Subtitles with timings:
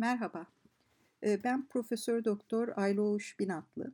[0.00, 0.46] Merhaba,
[1.22, 3.92] ee, ben Profesör Doktor Ayla Oğuş Binatlı.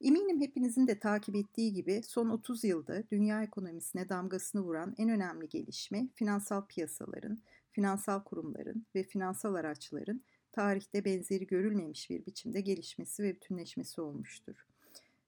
[0.00, 5.48] Eminim hepinizin de takip ettiği gibi son 30 yılda dünya ekonomisine damgasını vuran en önemli
[5.48, 10.22] gelişme finansal piyasaların, finansal kurumların ve finansal araçların
[10.52, 14.66] tarihte benzeri görülmemiş bir biçimde gelişmesi ve bütünleşmesi olmuştur.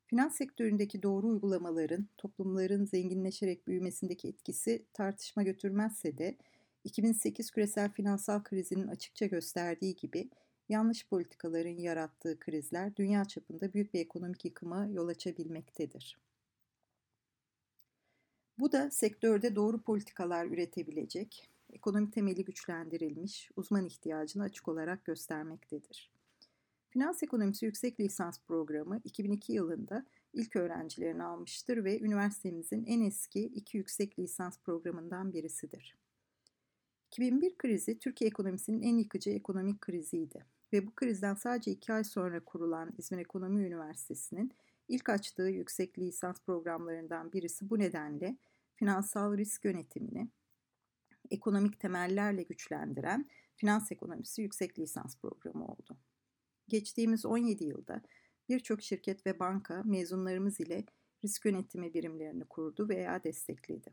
[0.07, 6.37] Finans sektöründeki doğru uygulamaların toplumların zenginleşerek büyümesindeki etkisi tartışma götürmezse de
[6.85, 10.31] 2008 küresel finansal krizinin açıkça gösterdiği gibi
[10.69, 16.19] yanlış politikaların yarattığı krizler dünya çapında büyük bir ekonomik yıkıma yol açabilmektedir.
[18.59, 26.11] Bu da sektörde doğru politikalar üretebilecek, ekonomi temeli güçlendirilmiş, uzman ihtiyacını açık olarak göstermektedir.
[26.91, 33.77] Finans Ekonomisi Yüksek Lisans Programı 2002 yılında ilk öğrencilerini almıştır ve üniversitemizin en eski iki
[33.77, 35.97] yüksek lisans programından birisidir.
[37.07, 42.41] 2001 krizi Türkiye ekonomisinin en yıkıcı ekonomik kriziydi ve bu krizden sadece iki ay sonra
[42.41, 44.53] kurulan İzmir Ekonomi Üniversitesi'nin
[44.89, 48.37] ilk açtığı yüksek lisans programlarından birisi bu nedenle
[48.75, 50.29] finansal risk yönetimini,
[51.31, 55.99] ekonomik temellerle güçlendiren finans ekonomisi yüksek lisans programı oldu.
[56.69, 58.03] Geçtiğimiz 17 yılda
[58.49, 60.85] birçok şirket ve banka mezunlarımız ile
[61.25, 63.91] risk yönetimi birimlerini kurdu veya destekledi.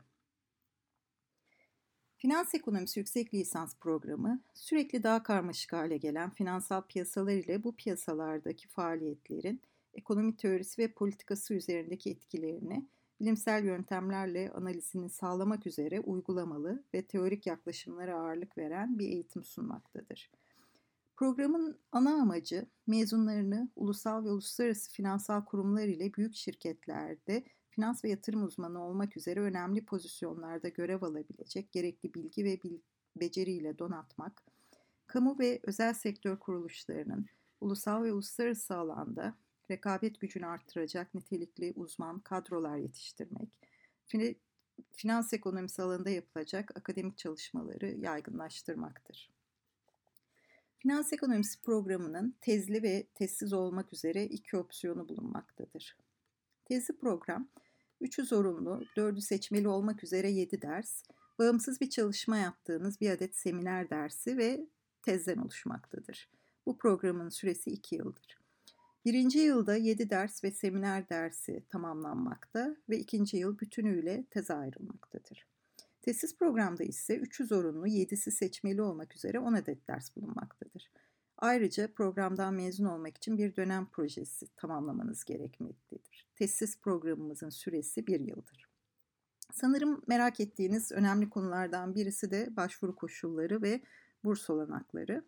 [2.16, 8.68] Finans ekonomisi yüksek lisans programı sürekli daha karmaşık hale gelen finansal piyasalar ile bu piyasalardaki
[8.68, 9.62] faaliyetlerin
[9.94, 12.86] ekonomi teorisi ve politikası üzerindeki etkilerini
[13.22, 20.30] bilimsel yöntemlerle analizini sağlamak üzere uygulamalı ve teorik yaklaşımlara ağırlık veren bir eğitim sunmaktadır.
[21.16, 28.44] Programın ana amacı mezunlarını ulusal ve uluslararası finansal kurumlar ile büyük şirketlerde finans ve yatırım
[28.44, 32.78] uzmanı olmak üzere önemli pozisyonlarda görev alabilecek gerekli bilgi ve bil
[33.16, 34.42] beceriyle donatmak,
[35.06, 37.26] kamu ve özel sektör kuruluşlarının
[37.60, 39.34] ulusal ve uluslararası alanda
[39.72, 43.60] rekabet gücünü arttıracak nitelikli uzman kadrolar yetiştirmek,
[44.92, 49.30] finans ekonomisi alanında yapılacak akademik çalışmaları yaygınlaştırmaktır.
[50.78, 55.96] Finans ekonomisi programının tezli ve tezsiz olmak üzere iki opsiyonu bulunmaktadır.
[56.64, 57.48] Tezli program,
[58.00, 61.02] 3'ü zorunlu, 4'ü seçmeli olmak üzere 7 ders,
[61.38, 64.66] bağımsız bir çalışma yaptığınız bir adet seminer dersi ve
[65.02, 66.28] tezden oluşmaktadır.
[66.66, 68.41] Bu programın süresi 2 yıldır.
[69.04, 75.46] Birinci yılda 7 ders ve seminer dersi tamamlanmakta ve ikinci yıl bütünüyle teze ayrılmaktadır.
[76.02, 80.90] Tesis programda ise 3'ü zorunlu, 7'si seçmeli olmak üzere 10 adet ders bulunmaktadır.
[81.38, 86.26] Ayrıca programdan mezun olmak için bir dönem projesi tamamlamanız gerekmektedir.
[86.36, 88.68] Tesis programımızın süresi bir yıldır.
[89.52, 93.80] Sanırım merak ettiğiniz önemli konulardan birisi de başvuru koşulları ve
[94.24, 95.24] burs olanakları.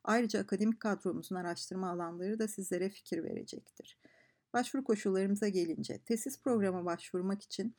[0.03, 3.97] Ayrıca akademik kadromuzun araştırma alanları da sizlere fikir verecektir.
[4.53, 7.75] Başvuru koşullarımıza gelince, tesis programa başvurmak için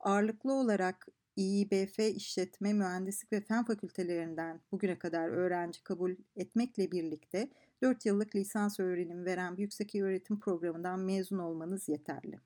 [0.00, 7.48] ağırlıklı olarak İİBF işletme, mühendislik ve fen fakültelerinden bugüne kadar öğrenci kabul etmekle birlikte
[7.82, 12.40] 4 yıllık lisans öğrenim veren yüksek öğretim programından mezun olmanız yeterli.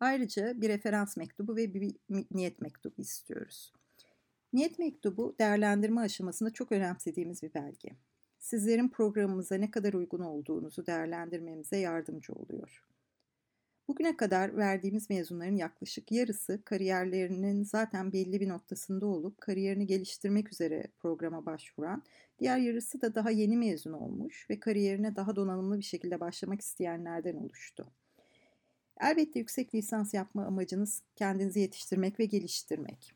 [0.00, 1.96] Ayrıca bir referans mektubu ve bir
[2.30, 3.72] niyet mektubu istiyoruz.
[4.52, 7.88] Niyet mektubu değerlendirme aşamasında çok önemsediğimiz bir belge.
[8.38, 12.84] Sizlerin programımıza ne kadar uygun olduğunuzu değerlendirmemize yardımcı oluyor.
[13.88, 20.86] Bugüne kadar verdiğimiz mezunların yaklaşık yarısı kariyerlerinin zaten belli bir noktasında olup kariyerini geliştirmek üzere
[20.98, 22.02] programa başvuran,
[22.38, 27.36] diğer yarısı da daha yeni mezun olmuş ve kariyerine daha donanımlı bir şekilde başlamak isteyenlerden
[27.36, 27.92] oluştu.
[29.00, 33.14] Elbette yüksek lisans yapma amacınız kendinizi yetiştirmek ve geliştirmek.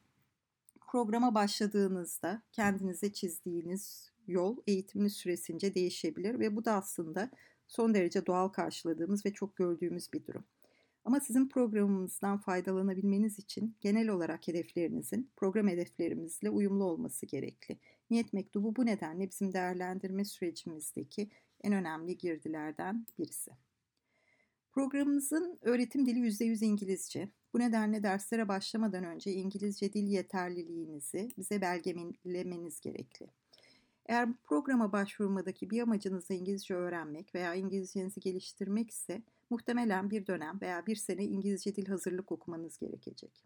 [0.88, 7.30] Programa başladığınızda kendinize çizdiğiniz yol eğitiminiz süresince değişebilir ve bu da aslında
[7.66, 10.44] son derece doğal karşıladığımız ve çok gördüğümüz bir durum.
[11.04, 17.78] Ama sizin programımızdan faydalanabilmeniz için genel olarak hedeflerinizin program hedeflerimizle uyumlu olması gerekli.
[18.10, 21.30] Niyet mektubu bu nedenle bizim değerlendirme sürecimizdeki
[21.62, 23.50] en önemli girdilerden birisi.
[24.72, 27.28] Programımızın öğretim dili %100 İngilizce.
[27.54, 33.26] Bu nedenle derslere başlamadan önce İngilizce dil yeterliliğinizi bize belgelemeniz gerekli.
[34.06, 39.22] Eğer programa başvurmadaki bir amacınız İngilizce öğrenmek veya İngilizcenizi geliştirmek ise
[39.52, 43.44] muhtemelen bir dönem veya bir sene İngilizce dil hazırlık okumanız gerekecek.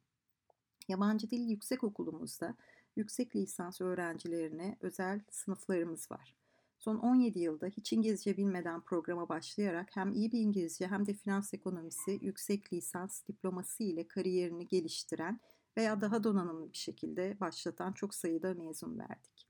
[0.88, 2.56] Yabancı Dil Yüksek Okulumuzda
[2.96, 6.36] yüksek lisans öğrencilerine özel sınıflarımız var.
[6.78, 11.54] Son 17 yılda hiç İngilizce bilmeden programa başlayarak hem iyi bir İngilizce hem de finans
[11.54, 15.40] ekonomisi yüksek lisans diploması ile kariyerini geliştiren
[15.76, 19.48] veya daha donanımlı bir şekilde başlatan çok sayıda mezun verdik.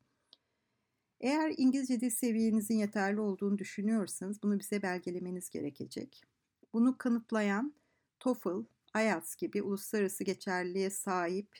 [1.20, 6.35] Eğer İngilizce dil seviyenizin yeterli olduğunu düşünüyorsanız bunu bize belgelemeniz gerekecek.
[6.72, 7.74] Bunu kanıtlayan
[8.20, 8.64] TOEFL,
[8.96, 11.58] IELTS gibi uluslararası geçerliliğe sahip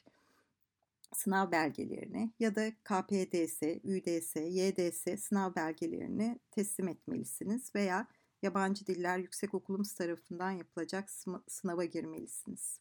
[1.15, 8.09] sınav belgelerini ya da KPDS, ÜDS, YDS sınav belgelerini teslim etmelisiniz veya
[8.43, 11.11] yabancı diller yüksek okulumuz tarafından yapılacak
[11.49, 12.81] sınava girmelisiniz.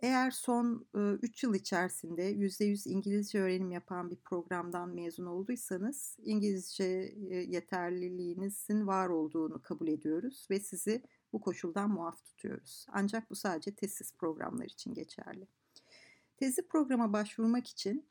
[0.00, 6.84] Eğer son 3 yıl içerisinde %100 İngilizce öğrenim yapan bir programdan mezun olduysanız İngilizce
[7.48, 11.02] yeterliliğinizin var olduğunu kabul ediyoruz ve sizi
[11.34, 12.86] bu koşuldan muaf tutuyoruz.
[12.92, 15.46] Ancak bu sadece tesis programlar için geçerli.
[16.36, 18.06] Tezi programa başvurmak için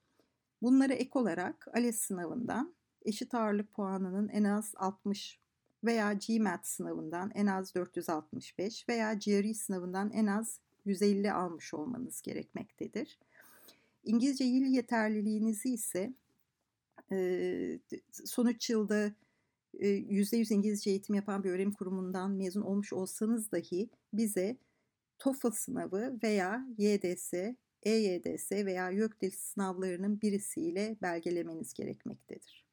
[0.61, 2.73] bunları ek olarak ALES sınavından
[3.05, 5.39] eşit ağırlık puanının en az 60
[5.83, 13.19] veya GMAT sınavından en az 465 veya GRE sınavından en az 150 almış olmanız gerekmektedir.
[14.03, 16.13] İngilizce dil yeterliliğinizi ise
[18.25, 19.11] son 3 yılda
[19.73, 24.57] %100 İngilizce eğitim yapan bir öğrenim kurumundan mezun olmuş olsanız dahi bize
[25.19, 27.33] TOEFL sınavı veya YDS,
[27.83, 32.65] EYDS veya YÖKDİL sınavlarının birisiyle belgelemeniz gerekmektedir.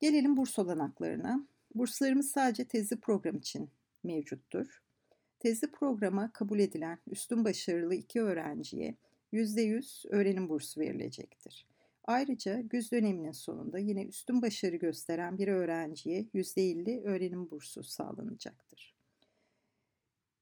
[0.00, 1.46] Gelelim burs olanaklarına.
[1.74, 3.70] Burslarımız sadece tezi program için
[4.04, 4.82] mevcuttur.
[5.38, 8.96] Tezi programa kabul edilen üstün başarılı iki öğrenciye
[9.32, 11.69] %100 öğrenim bursu verilecektir.
[12.10, 18.94] Ayrıca güz döneminin sonunda yine üstün başarı gösteren bir öğrenciye %50 öğrenim bursu sağlanacaktır.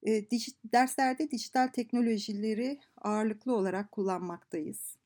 [0.02, 4.96] E, dijit, derslerde dijital teknolojileri ağırlıklı olarak kullanmaktayız.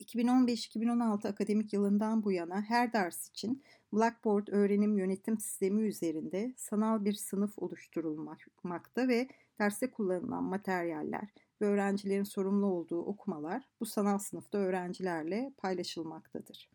[0.00, 7.12] 2015-2016 akademik yılından bu yana her ders için Blackboard öğrenim yönetim sistemi üzerinde sanal bir
[7.12, 9.28] sınıf oluşturulmakta ve
[9.58, 11.28] derste kullanılan materyaller
[11.60, 16.70] ve öğrencilerin sorumlu olduğu okumalar bu sanal sınıfta öğrencilerle paylaşılmaktadır.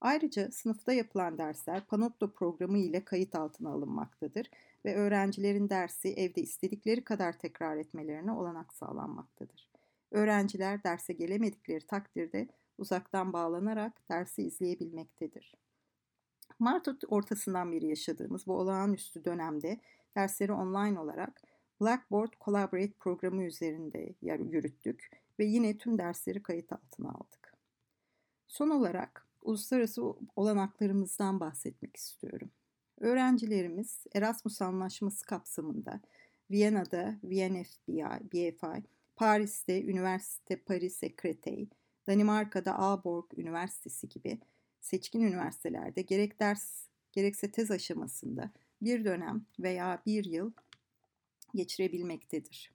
[0.00, 4.50] Ayrıca sınıfta yapılan dersler Panopto programı ile kayıt altına alınmaktadır
[4.84, 9.70] ve öğrencilerin dersi evde istedikleri kadar tekrar etmelerine olanak sağlanmaktadır.
[10.10, 15.54] Öğrenciler derse gelemedikleri takdirde uzaktan bağlanarak dersi izleyebilmektedir.
[16.58, 19.80] Mart ortasından beri yaşadığımız bu olağanüstü dönemde
[20.16, 21.42] dersleri online olarak
[21.80, 27.54] Blackboard Collaborate programı üzerinde yürüttük ve yine tüm dersleri kayıt altına aldık.
[28.48, 32.50] Son olarak uluslararası olanaklarımızdan bahsetmek istiyorum.
[33.00, 36.00] Öğrencilerimiz Erasmus Anlaşması kapsamında
[36.50, 38.84] Viyana'da VNFBI, BFI,
[39.16, 41.64] Paris'te Üniversite Paris Secretary,
[42.06, 44.40] Danimarka'da Aalborg Üniversitesi gibi
[44.80, 48.50] seçkin üniversitelerde gerek ders gerekse tez aşamasında
[48.82, 50.52] bir dönem veya bir yıl
[51.56, 52.72] geçirebilmektedir.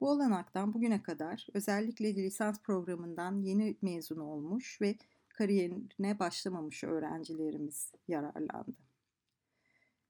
[0.00, 4.96] Bu olanaktan bugüne kadar özellikle lisans programından yeni mezun olmuş ve
[5.28, 8.90] kariyerine başlamamış öğrencilerimiz yararlandı.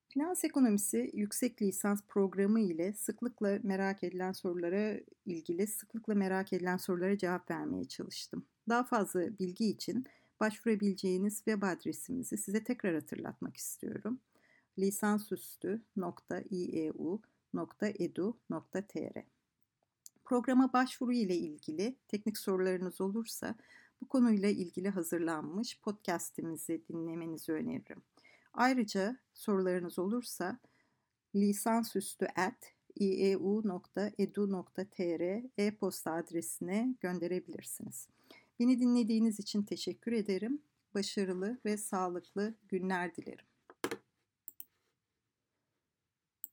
[0.08, 7.18] Finans ekonomisi yüksek lisans programı ile sıklıkla merak edilen sorulara ilgili sıklıkla merak edilen sorulara
[7.18, 8.46] cevap vermeye çalıştım.
[8.68, 10.06] Daha fazla bilgi için
[10.40, 14.20] başvurabileceğiniz web adresimizi size tekrar hatırlatmak istiyorum.
[17.54, 19.22] lisansüstü.ieu.edu.tr
[20.24, 23.54] Programa başvuru ile ilgili teknik sorularınız olursa
[24.00, 28.02] bu konuyla ilgili hazırlanmış podcast'imizi dinlemenizi öneririm.
[28.52, 30.58] Ayrıca sorularınız olursa
[31.34, 33.62] lisansüstü at ieu.edu.tr
[35.58, 38.08] e-posta adresine gönderebilirsiniz.
[38.60, 40.62] Beni dinlediğiniz için teşekkür ederim.
[40.94, 43.49] Başarılı ve sağlıklı günler dilerim.